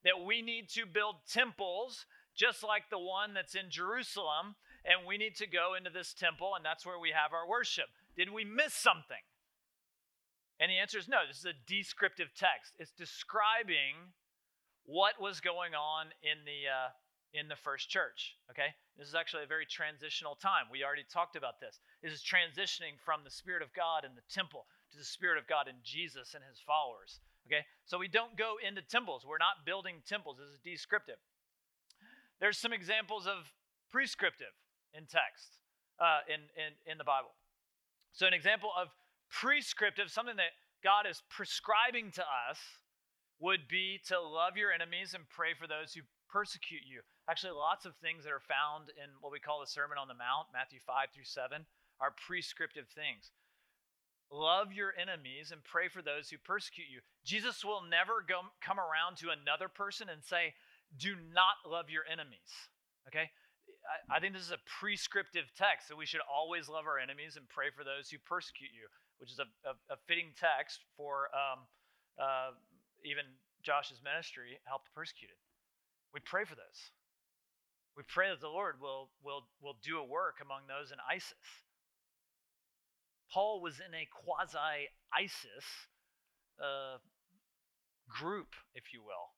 [0.05, 5.17] That we need to build temples just like the one that's in Jerusalem, and we
[5.17, 7.87] need to go into this temple, and that's where we have our worship.
[8.17, 9.23] Did we miss something?
[10.61, 11.27] And the answer is no.
[11.27, 12.75] This is a descriptive text.
[12.79, 14.15] It's describing
[14.87, 16.89] what was going on in the uh,
[17.35, 18.39] in the first church.
[18.51, 20.71] Okay, this is actually a very transitional time.
[20.71, 21.81] We already talked about this.
[22.03, 25.47] This is transitioning from the Spirit of God in the temple to the Spirit of
[25.49, 27.19] God in Jesus and His followers.
[27.47, 29.27] Okay, so we don't go into temples.
[29.27, 30.39] We're not building temples.
[30.39, 31.19] This is descriptive.
[32.41, 33.53] There's some examples of
[33.91, 34.55] prescriptive
[34.95, 35.59] in text
[36.01, 37.35] uh, in, in, in the Bible.
[38.15, 38.89] So, an example of
[39.29, 42.59] prescriptive, something that God is prescribing to us,
[43.41, 46.01] would be to love your enemies and pray for those who
[46.31, 47.03] persecute you.
[47.29, 50.15] Actually, lots of things that are found in what we call the Sermon on the
[50.15, 51.67] Mount, Matthew 5 through 7,
[52.01, 53.35] are prescriptive things.
[54.31, 57.01] Love your enemies and pray for those who persecute you.
[57.25, 60.55] Jesus will never go, come around to another person and say,
[60.99, 62.71] do not love your enemies.
[63.09, 63.31] Okay?
[63.85, 67.37] I, I think this is a prescriptive text that we should always love our enemies
[67.37, 71.29] and pray for those who persecute you, which is a, a, a fitting text for
[71.37, 71.69] um,
[72.19, 72.57] uh,
[73.05, 73.25] even
[73.63, 75.37] Josh's ministry, help the persecuted.
[76.13, 76.81] We pray for those.
[77.97, 81.47] We pray that the Lord will, will, will do a work among those in ISIS.
[83.33, 85.67] Paul was in a quasi ISIS
[86.59, 86.99] uh,
[88.09, 89.35] group, if you will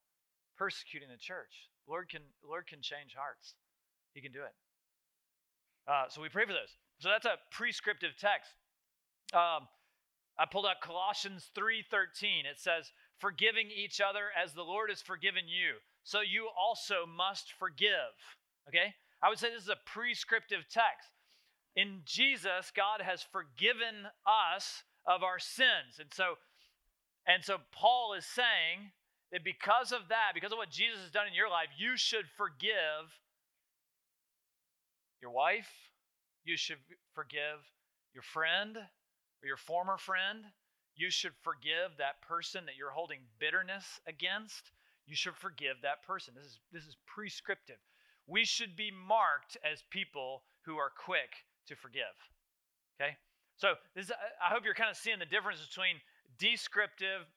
[0.56, 1.68] persecuting the church.
[1.87, 3.54] Lord can Lord can change hearts.
[4.16, 4.55] He can do it.
[5.87, 6.74] Uh, so we pray for those.
[7.00, 8.50] So that's a prescriptive text.
[9.35, 9.68] Um,
[10.38, 12.46] I pulled out Colossians 3:13.
[12.46, 17.52] It says, "Forgiving each other as the Lord has forgiven you, so you also must
[17.52, 18.96] forgive." Okay?
[19.20, 21.11] I would say this is a prescriptive text.
[21.74, 25.98] In Jesus, God has forgiven us of our sins.
[25.98, 26.38] And so
[27.26, 28.92] and so Paul is saying
[29.31, 32.31] that because of that, because of what Jesus has done in your life, you should
[32.31, 33.20] forgive
[35.20, 35.70] your wife,
[36.44, 36.79] you should
[37.14, 37.61] forgive
[38.14, 40.44] your friend or your former friend,
[40.96, 44.72] you should forgive that person that you're holding bitterness against.
[45.07, 46.35] You should forgive that person.
[46.35, 47.76] This is this is prescriptive.
[48.26, 52.16] We should be marked as people who are quick to forgive.
[52.98, 53.16] Okay?
[53.57, 55.96] So this I hope you're kind of seeing the difference between
[56.38, 57.29] descriptive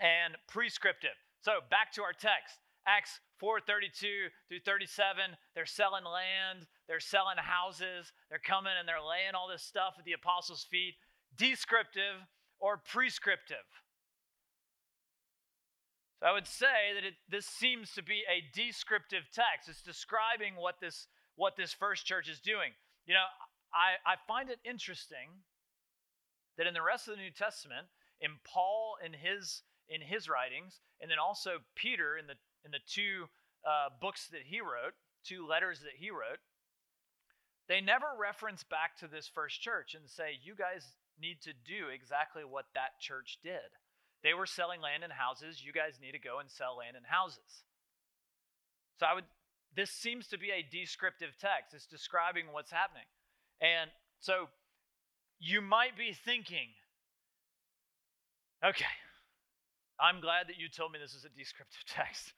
[0.00, 1.16] and prescriptive.
[1.40, 2.58] So back to our text.
[2.86, 9.34] Acts 4:32 through 37, they're selling land, they're selling houses, they're coming and they're laying
[9.34, 10.94] all this stuff at the apostles' feet,
[11.36, 12.24] descriptive
[12.58, 13.68] or prescriptive.
[16.20, 19.68] So I would say that it, this seems to be a descriptive text.
[19.68, 22.72] It's describing what this what this first church is doing.
[23.06, 23.28] You know,
[23.72, 25.46] I, I find it interesting
[26.56, 27.86] that in the rest of the New Testament,
[28.20, 32.82] in Paul in his in his writings, and then also Peter in the in the
[32.86, 33.28] two
[33.62, 36.42] uh, books that he wrote, two letters that he wrote.
[37.68, 41.88] They never reference back to this first church and say, "You guys need to do
[41.88, 43.76] exactly what that church did."
[44.22, 45.62] They were selling land and houses.
[45.62, 47.64] You guys need to go and sell land and houses.
[48.98, 49.26] So I would.
[49.74, 51.74] This seems to be a descriptive text.
[51.74, 53.06] It's describing what's happening,
[53.60, 54.48] and so
[55.38, 56.74] you might be thinking,
[58.64, 58.96] okay,
[60.00, 62.32] I'm glad that you told me this is a descriptive text.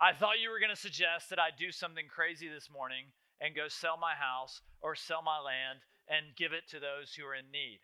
[0.00, 3.54] I thought you were going to suggest that I do something crazy this morning and
[3.54, 7.34] go sell my house or sell my land and give it to those who are
[7.34, 7.80] in need.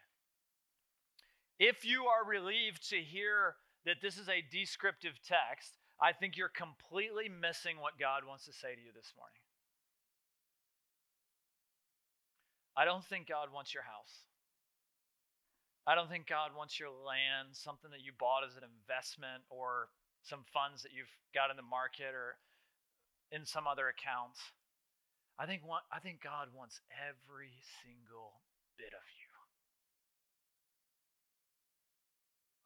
[1.59, 6.49] If you are relieved to hear that this is a descriptive text, I think you're
[6.49, 9.41] completely missing what God wants to say to you this morning.
[12.77, 14.25] I don't think God wants your house.
[15.87, 19.89] I don't think God wants your land, something that you bought as an investment or
[20.23, 22.37] some funds that you've got in the market or
[23.33, 24.37] in some other account.
[25.41, 28.45] I think I think God wants every single
[28.77, 29.33] bit of you.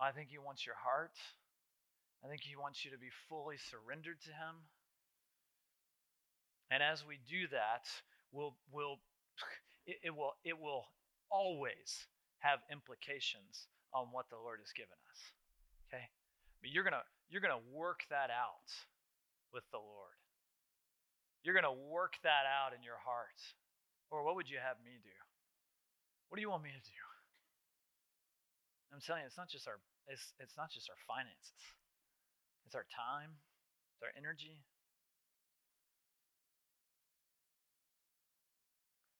[0.02, 1.14] I think he wants your heart.
[2.24, 4.66] I think he wants you to be fully surrendered to him.
[6.68, 7.86] And as we do that,
[8.32, 8.98] we'll we'll
[9.86, 10.90] it, it will it will
[11.30, 12.10] always
[12.40, 15.20] have implications on what the Lord has given us.
[15.86, 16.10] Okay?
[16.58, 18.66] But you're gonna you're gonna work that out
[19.54, 20.18] with the Lord.
[21.44, 23.38] You're gonna work that out in your heart.
[24.10, 25.18] Or what would you have me do?
[26.28, 27.04] What do you want me to do?
[28.92, 29.78] I'm telling you, it's not just our
[30.08, 31.62] it's, it's not just our finances.
[32.66, 33.30] It's our time,
[33.94, 34.64] it's our energy.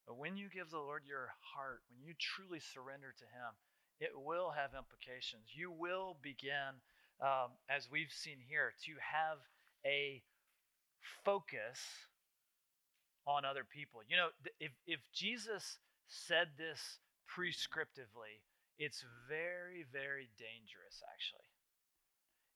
[0.07, 3.57] But when you give the Lord your heart, when you truly surrender to Him,
[4.01, 5.49] it will have implications.
[5.55, 6.77] You will begin,
[7.21, 9.39] um, as we've seen here, to have
[9.87, 10.23] a
[11.25, 11.81] focus
[13.27, 14.01] on other people.
[14.09, 14.29] You know,
[14.61, 18.45] if, if Jesus said this prescriptively,
[18.79, 21.49] it's very, very dangerous, actually.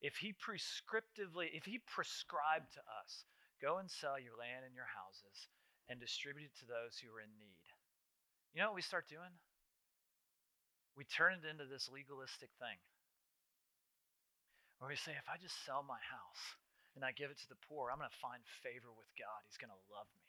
[0.00, 3.24] If he prescriptively, if he prescribed to us,
[3.59, 5.48] go and sell your land and your houses
[5.88, 7.66] and distribute it to those who are in need.
[8.54, 9.33] You know what we start doing?
[10.94, 12.78] We turn it into this legalistic thing
[14.78, 16.44] where we say, if I just sell my house
[16.94, 19.40] and I give it to the poor, I'm going to find favor with God.
[19.46, 20.28] He's going to love me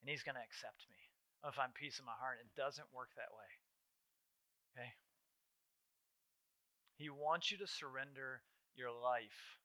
[0.00, 1.00] and He's going to accept me.
[1.44, 2.36] If I'm peace in my heart.
[2.40, 3.50] It doesn't work that way.
[4.76, 4.92] Okay?
[7.00, 8.44] He wants you to surrender
[8.76, 9.56] your life.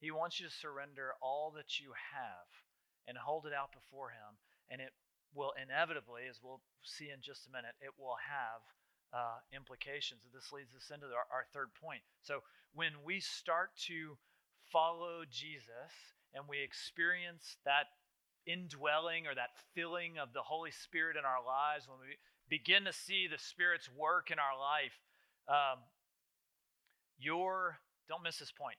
[0.00, 2.48] He wants you to surrender all that you have
[3.04, 4.40] and hold it out before Him.
[4.72, 4.96] And it
[5.36, 8.64] will inevitably, as we'll see in just a minute, it will have
[9.12, 10.24] uh, implications.
[10.32, 12.00] This leads us into our, our third point.
[12.22, 12.40] So
[12.72, 14.16] when we start to
[14.72, 15.92] follow Jesus
[16.32, 17.92] and we experience that
[18.52, 22.16] indwelling or that filling of the Holy Spirit in our lives, when we
[22.48, 24.98] begin to see the Spirit's work in our life,
[25.48, 25.78] um,
[27.18, 28.76] your don't miss this point.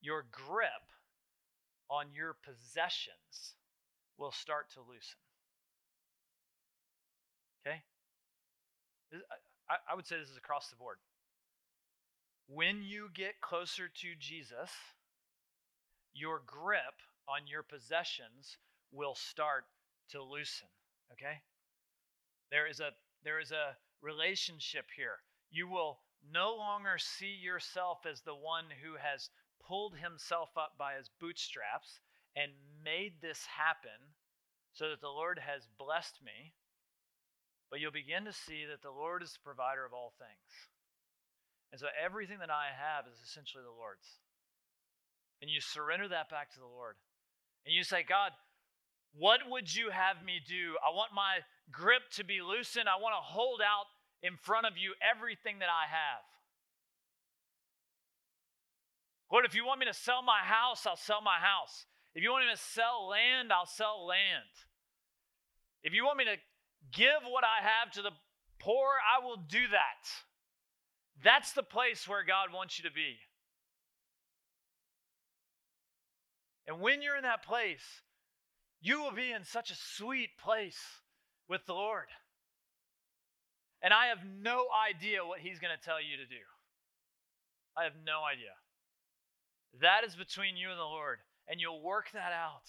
[0.00, 0.90] Your grip
[1.90, 3.54] on your possessions
[4.18, 5.18] will start to loosen.
[7.66, 7.82] Okay?
[9.70, 10.96] I, I would say this is across the board.
[12.48, 14.70] When you get closer to Jesus,
[16.14, 18.56] your grip on your possessions
[18.92, 19.64] will start
[20.10, 20.68] to loosen.
[21.12, 21.42] Okay?
[22.50, 22.90] There is a
[23.24, 25.18] there is a relationship here.
[25.50, 25.98] You will
[26.32, 29.30] no longer see yourself as the one who has
[29.66, 32.00] pulled himself up by his bootstraps
[32.36, 32.52] and
[32.84, 34.14] made this happen
[34.72, 36.54] so that the Lord has blessed me.
[37.70, 40.70] But you'll begin to see that the Lord is the provider of all things.
[41.72, 44.08] And so everything that I have is essentially the Lord's.
[45.42, 46.96] And you surrender that back to the Lord.
[47.68, 48.32] And you say, God,
[49.12, 50.80] what would you have me do?
[50.80, 52.88] I want my grip to be loosened.
[52.88, 53.84] I want to hold out
[54.22, 56.24] in front of you everything that I have.
[59.30, 61.84] Lord, if you want me to sell my house, I'll sell my house.
[62.14, 64.48] If you want me to sell land, I'll sell land.
[65.82, 66.36] If you want me to
[66.90, 68.16] give what I have to the
[68.58, 70.08] poor, I will do that.
[71.22, 73.16] That's the place where God wants you to be.
[76.68, 77.82] And when you're in that place,
[78.80, 80.78] you will be in such a sweet place
[81.48, 82.06] with the Lord.
[83.82, 86.44] And I have no idea what He's going to tell you to do.
[87.76, 88.52] I have no idea.
[89.80, 91.18] That is between you and the Lord.
[91.48, 92.68] And you'll work that out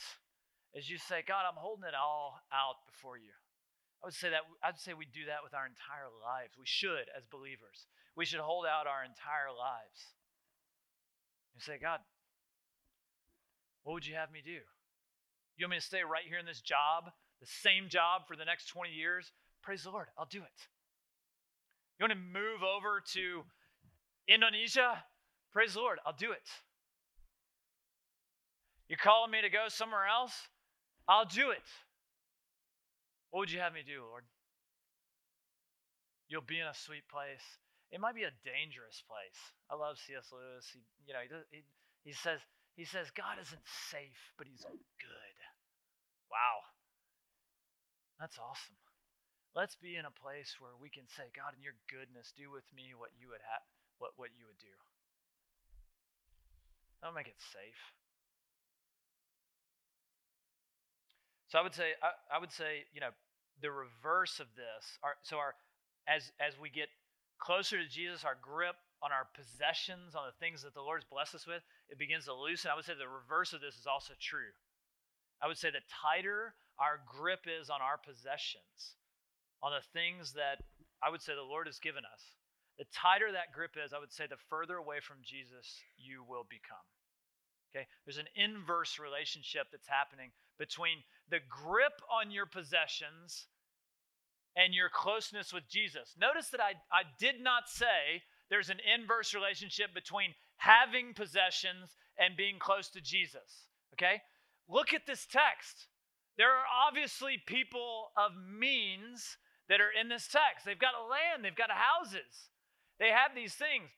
[0.77, 3.33] as you say, God, I'm holding it all out before you.
[4.03, 6.55] I would say that I'd say we do that with our entire lives.
[6.55, 7.89] We should as believers.
[8.15, 10.15] We should hold out our entire lives.
[11.51, 11.99] And say, God,
[13.83, 14.59] what would you have me do?
[15.57, 17.11] You want me to stay right here in this job,
[17.41, 19.31] the same job for the next 20 years?
[19.61, 20.59] Praise the Lord, I'll do it.
[21.99, 23.43] You want to move over to
[24.27, 25.03] Indonesia?
[25.51, 26.47] Praise the Lord, I'll do it.
[28.87, 30.33] You're calling me to go somewhere else?
[31.07, 31.67] I'll do it.
[33.29, 34.23] What would you have me do, Lord?
[36.27, 37.43] You'll be in a sweet place.
[37.91, 39.37] It might be a dangerous place.
[39.69, 40.29] I love C.S.
[40.31, 40.69] Lewis.
[40.73, 41.63] He, you know, he, he,
[42.09, 42.39] he says
[42.79, 45.35] he says God isn't safe, but He's good.
[46.31, 46.63] Wow,
[48.15, 48.79] that's awesome.
[49.51, 52.63] Let's be in a place where we can say, God, in your goodness, do with
[52.71, 53.67] me what you would have,
[53.99, 54.71] what, what you would do.
[57.03, 57.83] That'll make it safe.
[61.51, 63.11] So I would say, I, I would say, you know,
[63.59, 64.87] the reverse of this.
[65.03, 65.51] Our, so our,
[66.07, 66.87] as as we get
[67.43, 71.35] closer to Jesus, our grip on our possessions, on the things that the Lord's blessed
[71.35, 72.71] us with, it begins to loosen.
[72.71, 74.53] I would say the reverse of this is also true.
[75.41, 78.95] I would say the tighter our grip is on our possessions,
[79.61, 80.63] on the things that
[81.03, 82.23] I would say the Lord has given us,
[82.79, 86.47] the tighter that grip is, I would say the further away from Jesus you will
[86.49, 86.87] become.
[87.75, 87.85] Okay?
[88.05, 93.47] There's an inverse relationship that's happening between the grip on your possessions
[94.55, 96.15] and your closeness with Jesus.
[96.19, 102.37] Notice that I, I did not say there's an inverse relationship between having possessions and
[102.37, 103.67] being close to Jesus.
[103.95, 104.21] Okay?
[104.67, 105.87] Look at this text.
[106.37, 109.37] There are obviously people of means
[109.67, 110.65] that are in this text.
[110.65, 112.51] They've got a land, they've got houses,
[112.99, 113.91] they have these things.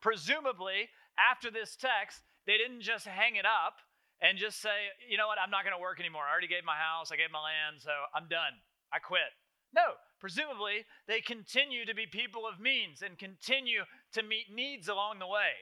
[0.00, 3.78] Presumably, after this text, they didn't just hang it up
[4.20, 6.22] and just say, you know what, I'm not going to work anymore.
[6.22, 8.54] I already gave my house, I gave my land, so I'm done.
[8.92, 9.34] I quit.
[9.74, 13.82] No, presumably, they continue to be people of means and continue
[14.12, 15.58] to meet needs along the way.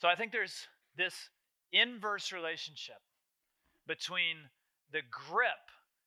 [0.00, 1.14] So I think there's this
[1.72, 3.02] inverse relationship
[3.86, 4.36] between
[4.92, 5.64] the grip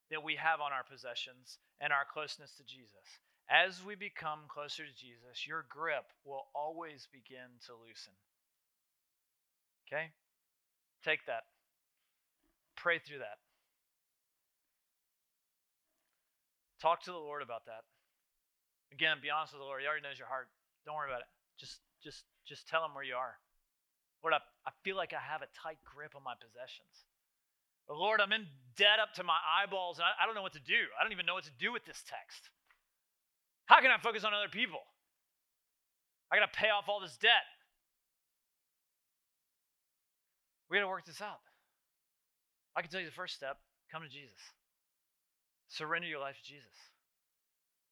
[0.10, 3.20] that we have on our possessions and our closeness to Jesus.
[3.50, 8.14] As we become closer to Jesus, your grip will always begin to loosen.
[9.88, 10.12] Okay?
[11.04, 11.44] Take that.
[12.78, 13.44] Pray through that.
[16.82, 17.84] Talk to the Lord about that.
[18.94, 19.82] Again, be honest with the Lord.
[19.82, 20.48] He already knows your heart.
[20.86, 21.30] Don't worry about it.
[21.60, 23.38] Just just just tell him where you are.
[24.24, 26.94] Lord, I, I feel like I have a tight grip on my possessions.
[27.88, 28.46] But Lord, I'm in
[28.78, 30.88] debt up to my eyeballs and I, I don't know what to do.
[30.96, 32.50] I don't even know what to do with this text.
[33.66, 34.80] How can I focus on other people?
[36.32, 37.48] I got to pay off all this debt.
[40.70, 41.44] We got to work this out.
[42.76, 43.58] I can tell you the first step
[43.92, 44.40] come to Jesus.
[45.68, 46.72] Surrender your life to Jesus.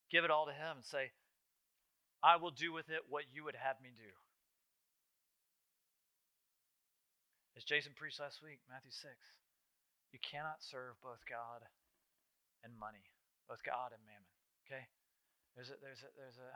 [0.09, 1.11] Give it all to Him and say,
[2.23, 4.11] I will do with it what you would have me do.
[7.59, 9.03] As Jason preached last week, Matthew 6,
[10.15, 11.67] you cannot serve both God
[12.63, 13.03] and money,
[13.51, 14.31] both God and mammon.
[14.63, 14.87] Okay?
[15.59, 16.51] There's a, there's a, there's a,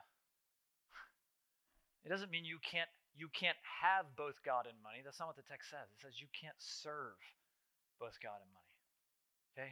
[2.07, 2.87] it doesn't mean you can't,
[3.19, 5.03] you can't have both God and money.
[5.03, 5.91] That's not what the text says.
[5.91, 7.19] It says you can't serve
[7.99, 8.71] both God and money.
[9.51, 9.71] Okay?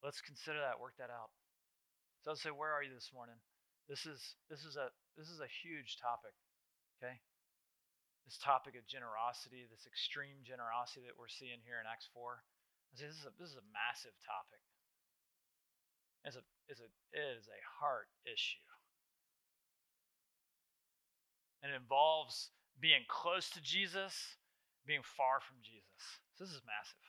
[0.00, 1.36] Let's consider that, work that out.
[2.24, 3.36] So I'll say, where are you this morning?
[3.92, 4.88] This is this is a
[5.20, 6.32] this is a huge topic.
[6.96, 7.20] Okay?
[8.26, 12.38] This topic of generosity, this extreme generosity that we're seeing here in Acts 4.
[12.38, 14.62] I say this is a, this is a massive topic.
[16.22, 18.62] It's a, it's a, it is a heart issue.
[21.62, 24.14] And it involves being close to Jesus,
[24.86, 26.02] being far from Jesus.
[26.34, 27.06] So this is massive.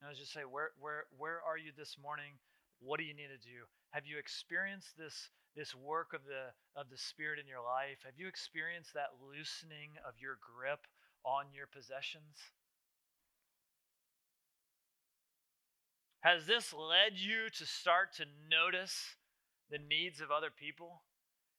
[0.00, 2.38] And I was just say, where, where, where are you this morning?
[2.80, 3.68] What do you need to do?
[3.90, 8.14] Have you experienced this this work of the of the spirit in your life have
[8.16, 10.86] you experienced that loosening of your grip
[11.24, 12.38] on your possessions?
[16.20, 19.16] Has this led you to start to notice
[19.70, 21.02] the needs of other people?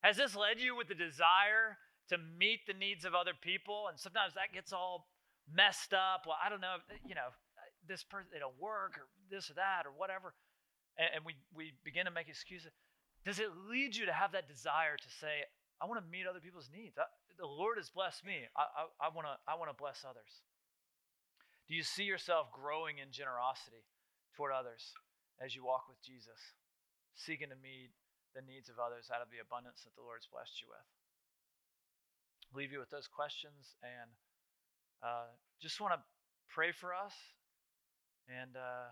[0.04, 1.78] Has this led you with the desire
[2.10, 5.08] to meet the needs of other people and sometimes that gets all
[5.52, 6.24] messed up?
[6.26, 9.56] Well i don't know eh, you know eh, this person it'll work or this or
[9.56, 10.34] that or whatever
[10.98, 12.72] and, and we we begin to make excuses
[13.26, 15.46] does it lead you to have that desire to say,
[15.82, 16.98] I want to meet other people's needs?
[16.98, 17.06] I,
[17.38, 18.46] the Lord has blessed me.
[18.58, 20.42] I, I, I want to I wanna bless others.
[21.70, 23.86] Do you see yourself growing in generosity
[24.36, 24.94] toward others
[25.42, 26.38] as you walk with Jesus,
[27.16, 27.94] seeking to meet
[28.34, 30.88] the needs of others out of the abundance that the Lord's blessed you with?
[32.54, 34.12] Leave you with those questions and
[35.02, 36.02] uh, just want to
[36.50, 37.14] pray for us
[38.28, 38.92] and uh,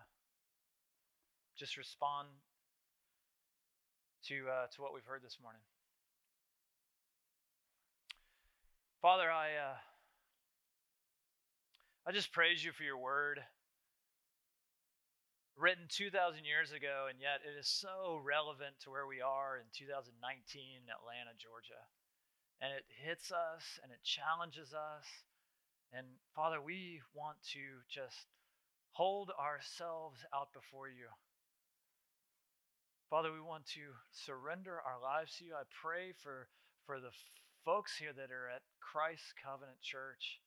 [1.58, 2.30] just respond
[4.28, 5.62] to, uh, to what we've heard this morning.
[9.02, 9.80] Father, I, uh,
[12.06, 13.40] I just praise you for your word,
[15.56, 19.68] written 2,000 years ago, and yet it is so relevant to where we are in
[19.72, 21.80] 2019 in Atlanta, Georgia.
[22.60, 25.08] And it hits us and it challenges us.
[25.96, 26.06] And
[26.36, 28.28] Father, we want to just
[28.92, 31.08] hold ourselves out before you
[33.10, 35.58] Father, we want to surrender our lives to you.
[35.58, 36.46] I pray for,
[36.86, 37.10] for the
[37.66, 40.38] folks here that are at Christ Covenant Church.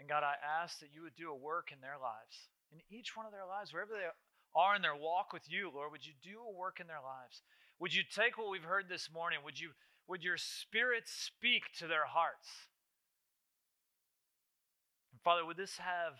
[0.00, 3.12] And God, I ask that you would do a work in their lives, in each
[3.14, 4.08] one of their lives, wherever they
[4.56, 7.44] are in their walk with you, Lord, would you do a work in their lives?
[7.78, 9.40] Would you take what we've heard this morning?
[9.44, 9.76] Would you
[10.08, 12.48] would your spirit speak to their hearts?
[15.12, 16.14] And Father, would this have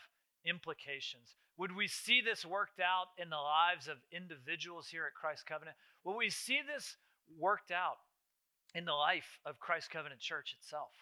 [0.44, 1.36] implications?
[1.59, 5.76] Would we see this worked out in the lives of individuals here at Christ Covenant?
[6.05, 6.96] Will we see this
[7.38, 7.98] worked out
[8.74, 10.92] in the life of Christ Covenant Church itself?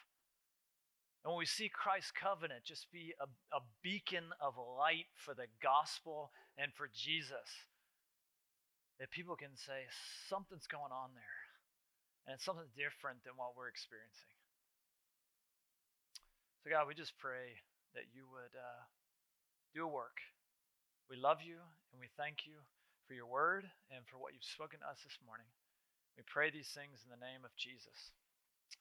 [1.25, 5.47] And when we see Christ Covenant just be a, a beacon of light for the
[5.63, 7.69] gospel and for Jesus,
[8.99, 9.87] that people can say,
[10.29, 11.41] something's going on there.
[12.27, 14.33] And it's something different than what we're experiencing.
[16.65, 17.57] So, God, we just pray
[17.95, 18.85] that you would uh,
[19.75, 20.21] do a work.
[21.11, 21.57] We love you
[21.93, 22.55] and we thank you
[23.09, 25.47] for your word and for what you've spoken to us this morning.
[26.17, 28.13] We pray these things in the name of Jesus.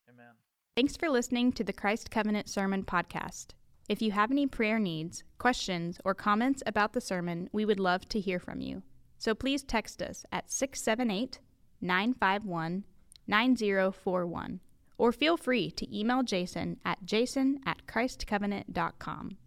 [0.08, 0.36] Amen.
[0.76, 3.48] Thanks for listening to the Christ Covenant Sermon Podcast.
[3.90, 8.08] If you have any prayer needs, questions, or comments about the sermon, we would love
[8.10, 8.84] to hear from you.
[9.18, 11.40] So please text us at 678
[11.82, 12.84] 951
[13.28, 14.60] 9041
[15.00, 19.38] or feel free to email Jason at jason at christcovenant.com.